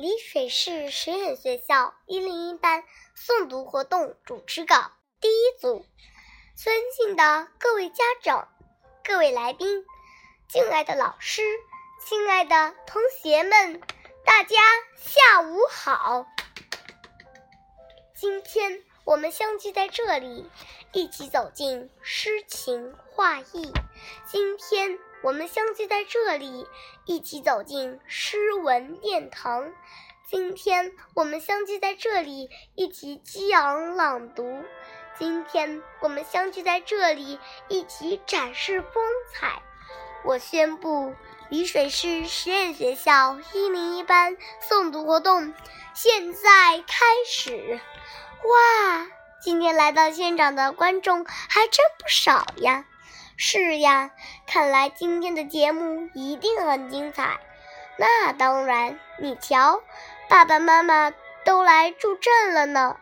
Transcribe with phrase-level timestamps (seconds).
[0.00, 2.84] 丽水市实验学校一零一班
[3.14, 5.84] 诵读活动主持稿第一组，
[6.56, 8.48] 尊敬的各位家长、
[9.04, 9.84] 各位来宾、
[10.48, 11.42] 敬爱的老师、
[12.02, 13.78] 亲爱的同学们，
[14.24, 14.56] 大家
[14.96, 16.26] 下午好。
[18.16, 20.48] 今天我们相聚在这里，
[20.92, 23.70] 一起走进诗情画意。
[24.26, 24.98] 今天。
[25.22, 26.66] 我们相聚在这里，
[27.04, 29.70] 一起走进诗文殿堂。
[30.26, 34.64] 今天我们相聚在这里，一起激昂朗读。
[35.18, 39.60] 今天我们相聚在这里，一起展示风采。
[40.24, 41.14] 我宣布，
[41.50, 45.52] 丽水市实验学校一零一班诵读活动
[45.92, 47.78] 现在开始。
[48.44, 49.06] 哇，
[49.42, 52.86] 今天来到现场的观众还真不少呀！
[53.42, 54.10] 是呀，
[54.46, 57.40] 看来今天的节目一定很精彩。
[57.96, 59.80] 那当然，你瞧，
[60.28, 61.10] 爸爸妈妈
[61.42, 62.98] 都来助阵了呢，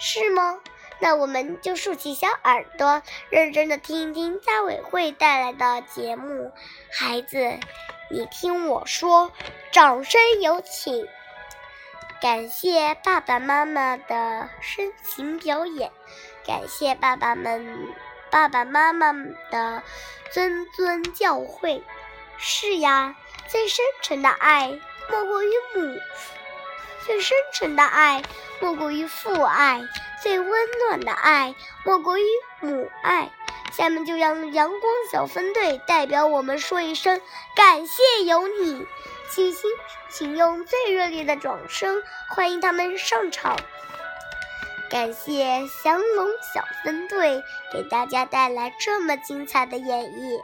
[0.00, 0.58] 是吗？
[0.98, 6.50] 那我们就竖起小耳朵，认真的听一听家委会带来的节目。
[6.90, 7.60] 孩子，
[8.10, 9.30] 你听我说，
[9.70, 11.06] 掌声有请！
[12.20, 15.92] 感谢爸爸妈妈的深情表演，
[16.44, 17.94] 感谢爸爸们。
[18.32, 19.12] 爸爸妈妈
[19.50, 19.82] 的
[20.32, 21.82] 谆谆教诲，
[22.38, 23.14] 是呀，
[23.46, 24.80] 最深沉的爱
[25.10, 25.98] 莫过于母，
[27.04, 28.22] 最深沉的爱
[28.58, 29.82] 莫过于父爱，
[30.22, 30.50] 最温
[30.88, 32.22] 暖的爱莫过于
[32.60, 33.30] 母爱。
[33.70, 37.20] 下面就让阳光小分队代表我们说一声
[37.54, 38.86] 感谢有你，
[39.28, 39.70] 请请
[40.08, 43.58] 请用最热烈的掌声欢迎他们上场。
[44.92, 50.38] 感谢降龙小分队给大家带来这么精彩的演绎。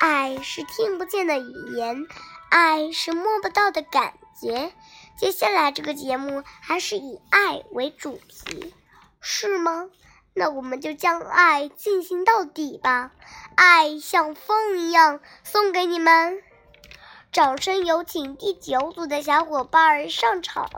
[0.00, 2.06] 爱是听不见的语言，
[2.48, 4.72] 爱是摸不到的感觉。
[5.16, 8.72] 接下来这个节目还是以爱为主题，
[9.20, 9.88] 是吗？
[10.32, 13.10] 那我们就将爱进行到底吧。
[13.56, 16.40] 爱像风一样送给你们。
[17.32, 20.70] 掌声有请第九组的小伙伴上场。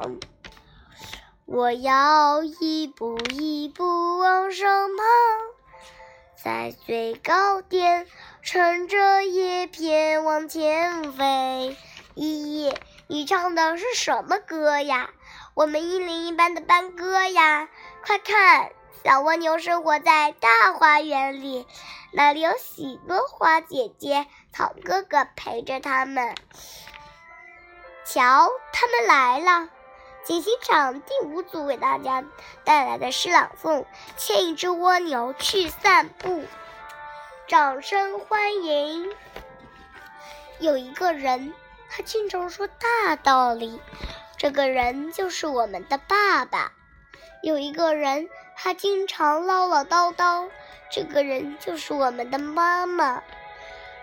[1.57, 5.05] 我要一步一步往上爬，
[6.43, 8.09] 在最高点
[8.43, 11.77] 乘着叶片往前飞。
[12.17, 12.75] 依依，
[13.07, 15.11] 你唱的是什么歌呀？
[15.55, 17.69] 我们一零一班的班歌呀！
[18.05, 18.73] 快看，
[19.05, 21.69] 小蜗牛生活在大花园里，
[22.11, 26.35] 那里有许多花姐姐、草哥哥陪着它们。
[28.05, 29.69] 瞧，他们来了。
[30.25, 32.25] 请欣赏第五组为大家
[32.65, 33.83] 带来的诗朗诵
[34.17, 36.41] 《牵一只蜗牛去散步》，
[37.47, 39.13] 掌声欢迎！
[40.59, 41.53] 有一个人，
[41.91, 43.79] 他经常说大道理，
[44.39, 46.73] 这个人就是我们的爸爸。
[47.43, 50.49] 有一个人，他经常唠唠叨叨，
[50.91, 53.23] 这个人就是我们的妈妈。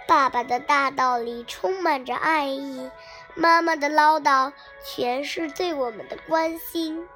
[0.08, 2.92] 爸爸的大道理充满着爱意。
[3.36, 4.52] 妈妈的唠叨
[4.84, 7.08] 全是对我们的关心，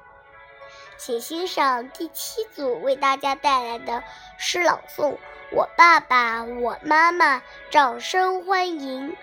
[0.96, 4.02] 请欣赏第七组为大家带来的
[4.38, 5.12] 诗朗诵
[5.52, 7.38] 《我爸爸我妈妈》，
[7.70, 9.16] 掌声欢迎！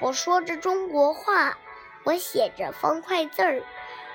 [0.00, 1.56] 我说着中国话，
[2.04, 3.62] 我写着方块字儿，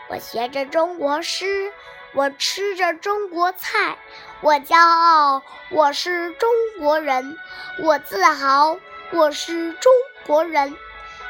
[0.10, 1.74] 我学着中国诗，
[2.14, 3.98] 我吃着中国菜，
[4.42, 5.42] 我骄傲，
[5.72, 7.36] 我是中国人，
[7.82, 8.78] 我自豪，
[9.12, 9.92] 我是中
[10.28, 10.78] 国人。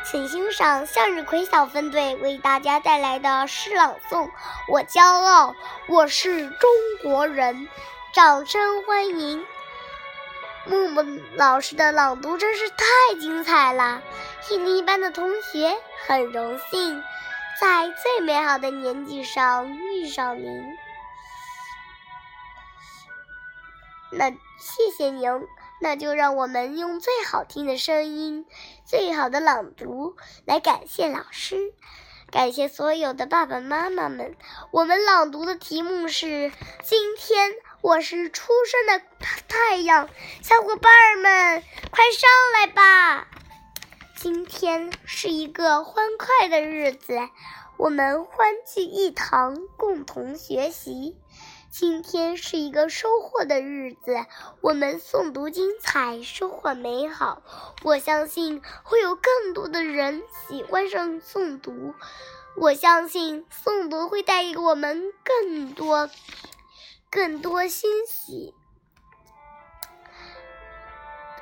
[0.04, 4.26] 请欣赏向日葵小分队为大家带来的诗朗诵
[4.68, 5.56] 《我骄傲，
[5.88, 6.70] 我是中
[7.04, 7.56] 国人》，
[8.14, 9.46] 掌声欢迎！
[10.66, 11.04] 木木
[11.36, 12.86] 老师的朗读真是太
[13.20, 14.02] 精彩了，
[14.50, 15.78] 一零一班的同学
[16.08, 17.04] 很荣幸
[17.60, 20.78] 在最美好的年纪上遇上您，
[24.12, 25.30] 那谢谢您。
[25.82, 28.46] 那就让我们用最好听的声音、
[28.86, 31.74] 最好的朗读来感谢老师，
[32.30, 34.36] 感谢所有的爸爸妈妈们。
[34.72, 36.52] 我们朗读的题目是：
[36.84, 39.04] 今天我是初升的
[39.48, 40.10] 太阳，
[40.44, 43.28] 小伙伴们快上来吧！
[44.18, 47.18] 今天是一个欢快的日子，
[47.78, 51.16] 我们欢聚一堂，共同学习。
[51.72, 54.26] 今天是一个收获的日子，
[54.60, 57.44] 我们诵读精彩，收获美好。
[57.84, 61.94] 我相信会有更多的人喜欢上诵读，
[62.56, 66.10] 我相信诵读会带给我们更多、
[67.12, 68.56] 更多欣喜。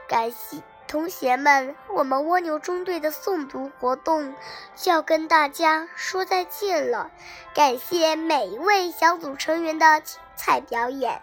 [0.09, 4.33] 感谢同学们，我们蜗牛中队的诵读活动
[4.75, 7.11] 就要跟大家说再见了。
[7.53, 11.21] 感谢每一位小组成员的精彩表演，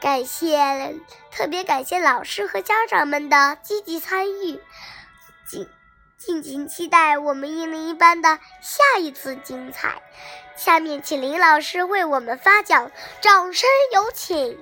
[0.00, 0.94] 感谢
[1.32, 4.60] 特别感谢老师和家长们的积极参与。
[5.48, 5.68] 敬
[6.16, 10.02] 敬请期待我们一零一班的下一次精彩。
[10.54, 14.58] 下面请林老师为我们发奖，掌声有请。